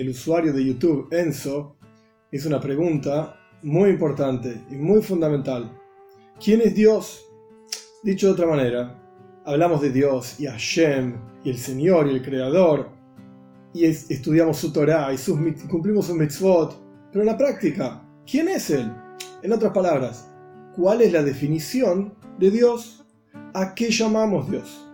[0.00, 1.76] el usuario de YouTube Enzo
[2.30, 5.76] hizo una pregunta muy importante y muy fundamental.
[6.42, 7.24] ¿Quién es Dios?
[8.04, 8.96] Dicho de otra manera,
[9.44, 12.90] hablamos de Dios y Hashem y el Señor y el Creador
[13.74, 15.16] y estudiamos su Torah y
[15.68, 16.80] cumplimos sus mitzvot,
[17.10, 18.92] pero en la práctica, ¿quién es Él?
[19.42, 20.30] En otras palabras,
[20.76, 23.04] ¿cuál es la definición de Dios?
[23.52, 24.88] ¿A qué llamamos Dios?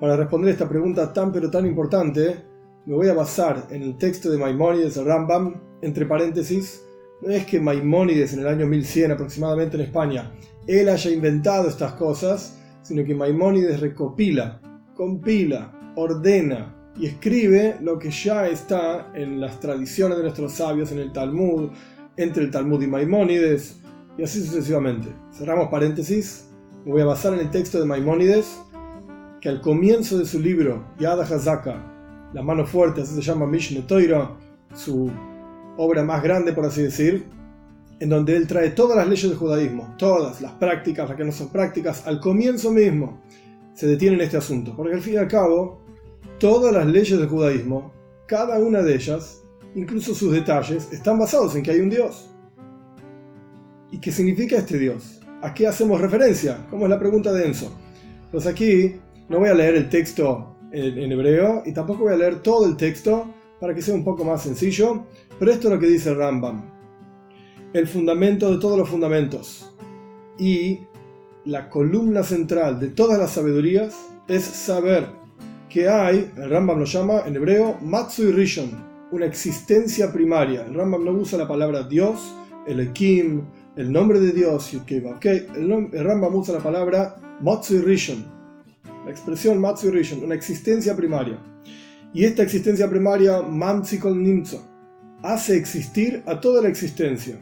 [0.00, 2.48] Para responder esta pregunta tan pero tan importante,
[2.88, 6.82] me voy a basar en el texto de Maimónides, el Rambam, entre paréntesis,
[7.20, 10.32] no es que Maimónides en el año 1100 aproximadamente en España,
[10.66, 14.62] él haya inventado estas cosas, sino que Maimónides recopila,
[14.94, 21.00] compila, ordena y escribe lo que ya está en las tradiciones de nuestros sabios, en
[21.00, 21.68] el Talmud,
[22.16, 23.82] entre el Talmud y Maimónides,
[24.16, 25.08] y así sucesivamente.
[25.30, 26.48] Cerramos paréntesis,
[26.86, 28.58] me voy a basar en el texto de Maimónides,
[29.42, 31.97] que al comienzo de su libro, Yad HaZaka,
[32.32, 34.36] la mano fuerte, así se llama Mishneh Torah,
[34.74, 35.10] su
[35.76, 37.26] obra más grande, por así decir,
[38.00, 41.32] en donde él trae todas las leyes del judaísmo, todas las prácticas, las que no
[41.32, 43.20] son prácticas, al comienzo mismo
[43.74, 45.80] se detiene en este asunto, porque al fin y al cabo,
[46.38, 47.92] todas las leyes del judaísmo,
[48.26, 49.42] cada una de ellas,
[49.74, 52.30] incluso sus detalles, están basados en que hay un Dios.
[53.90, 55.20] ¿Y qué significa este Dios?
[55.40, 56.66] ¿A qué hacemos referencia?
[56.68, 57.72] ¿Cómo es la pregunta de Enzo?
[58.30, 58.96] Pues aquí
[59.28, 62.76] no voy a leer el texto en, hebreo y tampoco voy a leer todo el
[62.76, 63.26] texto
[63.60, 65.04] para que sea un poco más sencillo,
[65.38, 66.62] pero esto es lo que dice Rambam.
[67.72, 69.74] El fundamento de todos los fundamentos
[70.38, 70.80] y
[71.44, 73.96] la columna central de todas las sabidurías
[74.28, 75.06] es saber
[75.68, 78.70] que hay, el Rambam lo llama en hebreo, Matsui Rishon,
[79.10, 80.64] una existencia primaria.
[80.66, 82.34] El Rambam no usa la palabra Dios,
[82.66, 83.42] el Ekim,
[83.76, 88.37] el nombre de Dios, el, Rambam usa la palabra Matsui Rishon,
[89.04, 91.38] la expresión Matsu Rishon, una existencia primaria.
[92.12, 94.62] Y esta existencia primaria, Mamtsikol Nimtso,
[95.22, 97.38] hace existir a toda la existencia.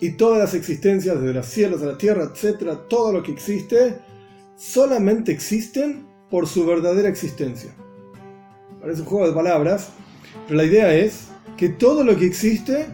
[0.00, 3.96] Y todas las existencias, desde los cielos a la tierra, etcétera, todo lo que existe,
[4.56, 7.70] solamente existen por su verdadera existencia.
[8.80, 9.90] Parece un juego de palabras,
[10.46, 12.86] pero la idea es que todo lo que existe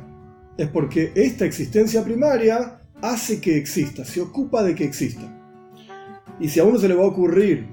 [0.57, 5.44] es porque esta existencia primaria hace que exista, se ocupa de que exista.
[6.45, 7.69] Y si a uno se le va a ocurrir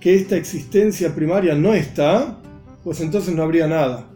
[0.00, 2.42] que esta existencia primaria no está,
[2.82, 4.10] pues entonces no habría nada.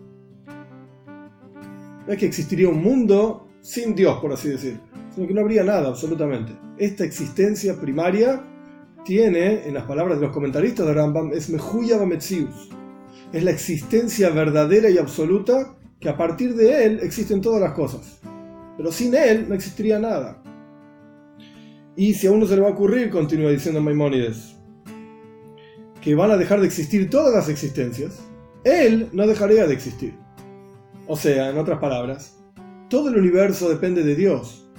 [2.04, 4.80] No es que existiría un mundo sin Dios, por así decir,
[5.14, 6.50] sino que no habría nada absolutamente.
[6.78, 8.42] Esta existencia primaria
[9.04, 12.70] tiene, en las palabras de los comentaristas de Rambam, es Mehuya Bametzius.
[13.32, 18.18] Es la existencia verdadera y absoluta que a partir de él existen todas las cosas.
[18.76, 20.41] Pero sin él no existiría nada.
[21.96, 24.56] Y si a uno se le va a ocurrir, continúa diciendo Maimónides,
[26.00, 28.20] que van a dejar de existir todas las existencias,
[28.64, 30.14] él no dejaría de existir.
[31.06, 32.38] O sea, en otras palabras,
[32.88, 34.70] todo el universo depende de Dios,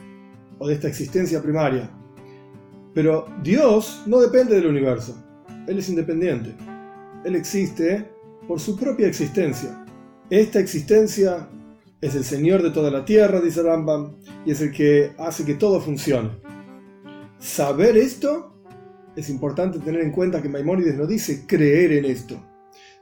[0.60, 1.90] o de esta existencia primaria.
[2.94, 5.16] Pero Dios no depende del universo,
[5.68, 6.56] Él es independiente.
[7.26, 8.10] Él existe
[8.48, 9.86] por su propia existencia.
[10.30, 11.50] Esta existencia
[12.02, 15.56] es el Señor de toda la tierra, dice Rambam, y es el que hace que
[15.56, 16.32] todo funcione.
[17.44, 18.54] Saber esto
[19.18, 22.42] es importante tener en cuenta que Maimónides no dice creer en esto,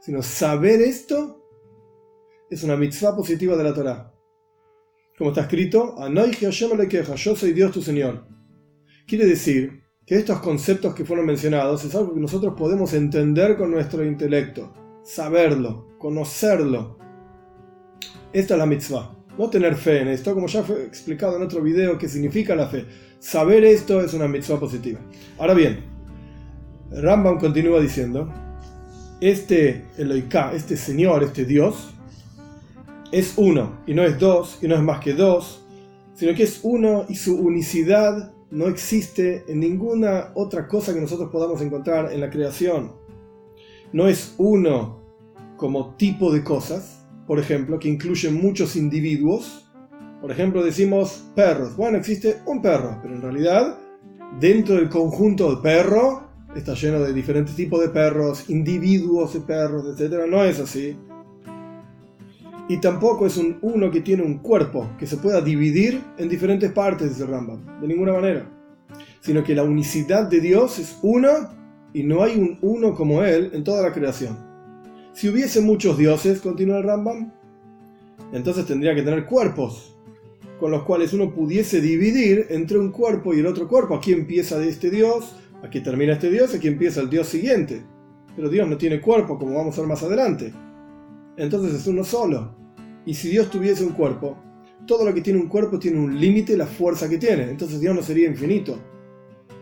[0.00, 1.46] sino saber esto
[2.50, 4.12] es una mitzvah positiva de la Torah.
[5.16, 5.94] Como está escrito,
[7.14, 8.26] yo soy Dios tu Señor.
[9.06, 13.70] Quiere decir que estos conceptos que fueron mencionados es algo que nosotros podemos entender con
[13.70, 14.74] nuestro intelecto,
[15.04, 16.98] saberlo, conocerlo.
[18.32, 19.21] Esta es la mitzvah.
[19.38, 22.66] No tener fe en esto, como ya fue explicado en otro video, qué significa la
[22.66, 22.84] fe.
[23.18, 25.00] Saber esto es una mitzvah positiva.
[25.38, 25.84] Ahora bien,
[26.90, 28.30] Rambam continúa diciendo,
[29.20, 31.94] este Eloika, este Señor, este Dios,
[33.10, 35.64] es uno, y no es dos, y no es más que dos,
[36.14, 41.30] sino que es uno y su unicidad no existe en ninguna otra cosa que nosotros
[41.30, 42.92] podamos encontrar en la creación.
[43.92, 45.00] No es uno
[45.56, 47.01] como tipo de cosas,
[47.32, 49.66] por ejemplo, que incluyen muchos individuos.
[50.20, 51.74] Por ejemplo, decimos perros.
[51.78, 53.78] Bueno, existe un perro, pero en realidad
[54.38, 59.98] dentro del conjunto de perro está lleno de diferentes tipos de perros, individuos de perros,
[59.98, 60.26] etc.
[60.28, 60.94] No es así.
[62.68, 66.70] Y tampoco es un uno que tiene un cuerpo que se pueda dividir en diferentes
[66.70, 67.80] partes, dice Rambam.
[67.80, 68.46] De ninguna manera.
[69.22, 71.48] Sino que la unicidad de Dios es una
[71.94, 74.51] y no hay un uno como Él en toda la creación.
[75.12, 77.32] Si hubiese muchos dioses, continúa el Rambam,
[78.32, 79.94] entonces tendría que tener cuerpos,
[80.58, 83.94] con los cuales uno pudiese dividir entre un cuerpo y el otro cuerpo.
[83.94, 87.82] Aquí empieza este dios, aquí termina este dios, aquí empieza el dios siguiente.
[88.34, 90.52] Pero Dios no tiene cuerpo, como vamos a ver más adelante.
[91.36, 92.54] entonces es uno solo.
[93.04, 94.38] Y si Dios tuviese un cuerpo,
[94.86, 97.50] todo lo que tiene un cuerpo tiene un límite, la fuerza que tiene.
[97.50, 98.78] Entonces Dios no sería infinito,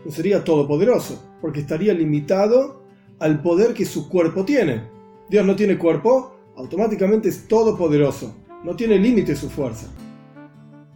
[0.05, 2.83] no sería todopoderoso, porque estaría limitado
[3.19, 5.00] al poder que su cuerpo tiene.
[5.31, 8.35] Dios no tiene cuerpo, automáticamente es todopoderoso,
[8.65, 9.87] no tiene límite su fuerza.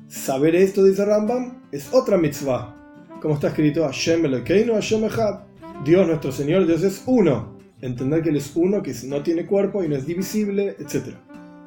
[0.10, 2.76] Saber esto, dice Rambam, es otra mitzvah.
[3.22, 5.40] Como está escrito, Hashem Elokeinu, Hashem Echad.
[5.86, 7.56] Dios nuestro Señor, Dios es uno.
[7.80, 11.16] Entender que Él es uno, que no tiene cuerpo y no es divisible, etc.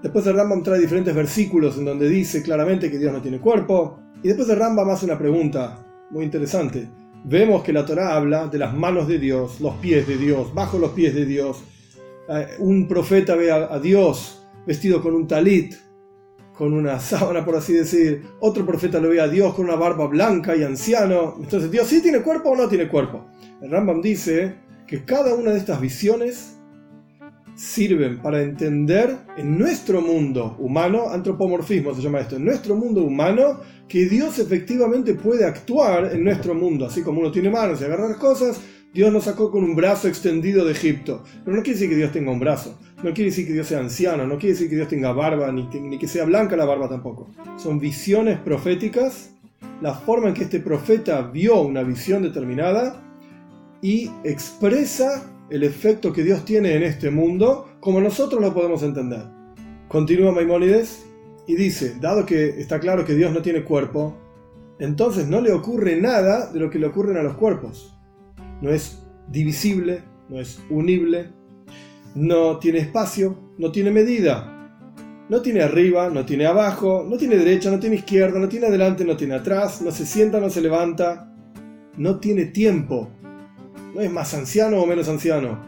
[0.03, 3.99] Después el Rambam trae diferentes versículos en donde dice claramente que Dios no tiene cuerpo.
[4.23, 6.87] Y después el Rambam hace una pregunta muy interesante.
[7.25, 10.79] Vemos que la Torah habla de las manos de Dios, los pies de Dios, bajo
[10.79, 11.65] los pies de Dios.
[12.29, 15.75] Eh, un profeta ve a Dios vestido con un talit,
[16.59, 18.23] con una sábana, por así decir.
[18.41, 21.37] Otro profeta lo ve a Dios con una barba blanca y anciano.
[21.41, 23.27] Entonces, ¿Dios sí tiene cuerpo o no tiene cuerpo?
[23.63, 26.55] El Rambam dice que cada una de estas visiones
[27.55, 33.61] sirven para entender en nuestro mundo humano, antropomorfismo se llama esto, en nuestro mundo humano,
[33.89, 38.09] que Dios efectivamente puede actuar en nuestro mundo, así como uno tiene manos y agarra
[38.09, 38.61] las cosas,
[38.95, 41.23] Dios nos sacó con un brazo extendido de Egipto.
[41.45, 43.81] Pero no quiere decir que Dios tenga un brazo, no quiere decir que Dios sea
[43.81, 46.89] anciano, no quiere decir que Dios tenga barba, ni, ni que sea blanca la barba
[46.89, 47.29] tampoco.
[47.57, 49.31] Son visiones proféticas,
[49.83, 53.03] la forma en que este profeta vio una visión determinada
[53.83, 59.23] y expresa el efecto que Dios tiene en este mundo como nosotros lo podemos entender.
[59.89, 61.07] Continúa Maimónides
[61.47, 64.17] y dice, dado que está claro que Dios no tiene cuerpo,
[64.79, 67.98] entonces no le ocurre nada de lo que le ocurren a los cuerpos.
[68.61, 71.33] No es divisible, no es unible,
[72.15, 74.55] no tiene espacio, no tiene medida.
[75.29, 79.05] No tiene arriba, no tiene abajo, no tiene derecha, no tiene izquierda, no tiene adelante,
[79.05, 81.35] no tiene atrás, no se sienta, no se levanta.
[81.99, 83.11] No tiene tiempo,
[83.93, 85.59] no es más anciano o menos anciano.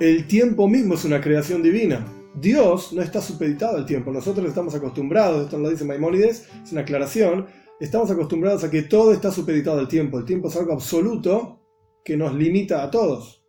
[0.00, 2.04] El tiempo mismo es una creación divina.
[2.40, 4.10] Dios no está supeditado al tiempo.
[4.10, 7.46] Nosotros estamos acostumbrados, esto lo dice Maimónides, es una aclaración,
[7.78, 10.18] estamos acostumbrados a que todo está supeditado al tiempo.
[10.18, 11.60] El tiempo es algo absoluto
[12.04, 13.44] que nos limita a todos.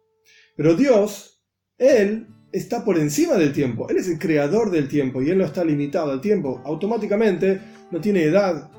[0.56, 1.44] Pero Dios,
[1.78, 3.90] Él está por encima del tiempo.
[3.90, 6.62] Él es el creador del tiempo y Él no está limitado al tiempo.
[6.64, 7.60] Automáticamente
[7.92, 8.72] no tiene edad,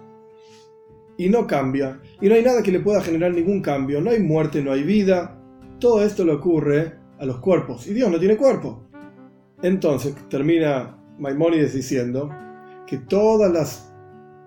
[1.19, 4.21] y no cambia, y no hay nada que le pueda generar ningún cambio, no hay
[4.21, 5.39] muerte, no hay vida,
[5.79, 8.83] todo esto le ocurre a los cuerpos, y Dios no tiene cuerpo.
[9.63, 12.31] Entonces termina Maimónides diciendo
[12.87, 13.93] que todas las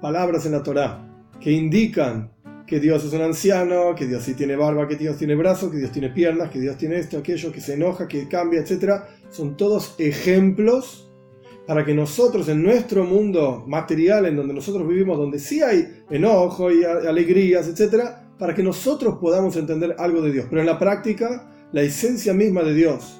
[0.02, 1.06] palabras en la Torá
[1.40, 2.32] que indican
[2.69, 5.77] que Dios es un anciano, que Dios sí tiene barba, que Dios tiene brazos, que
[5.77, 9.57] Dios tiene piernas, que Dios tiene esto, aquello, que se enoja, que cambia, etc., son
[9.57, 11.10] todos ejemplos
[11.66, 16.71] para que nosotros en nuestro mundo material, en donde nosotros vivimos, donde sí hay enojo
[16.71, 18.04] y alegrías, etc.,
[18.38, 20.45] para que nosotros podamos entender algo de Dios.
[20.48, 23.19] Pero en la práctica, la esencia misma de Dios,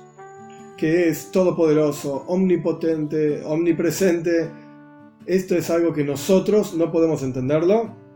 [0.78, 4.52] que es todopoderoso, omnipotente, omnipresente,
[5.25, 8.09] esto es algo que nosotros no podemos entenderlo.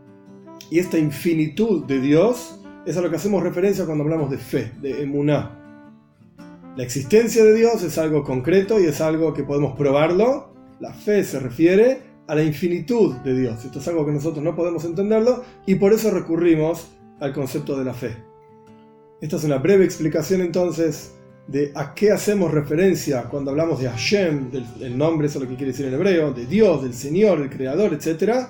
[0.70, 4.72] Y esta infinitud de Dios es a lo que hacemos referencia cuando hablamos de fe,
[4.80, 5.60] de emuná.
[6.76, 10.52] La existencia de Dios es algo concreto y es algo que podemos probarlo.
[10.80, 13.64] La fe se refiere a la infinitud de Dios.
[13.64, 16.88] Esto es algo que nosotros no podemos entenderlo y por eso recurrimos
[17.20, 18.16] al concepto de la fe.
[19.20, 21.14] Esta es una breve explicación entonces
[21.46, 25.56] de a qué hacemos referencia cuando hablamos de Hashem, del nombre, eso es lo que
[25.56, 28.48] quiere decir en hebreo, de Dios, del Señor, el Creador, etc.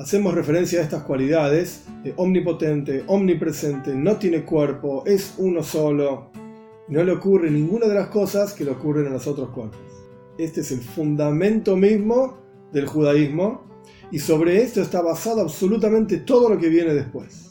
[0.00, 6.30] Hacemos referencia a estas cualidades de omnipotente, omnipresente, no tiene cuerpo, es uno solo,
[6.88, 9.78] no le ocurre ninguna de las cosas que le ocurren a los otros cuerpos.
[10.38, 12.38] Este es el fundamento mismo
[12.72, 13.68] del judaísmo
[14.10, 17.49] y sobre esto está basado absolutamente todo lo que viene después.